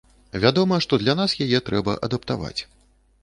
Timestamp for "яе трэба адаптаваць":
1.45-2.57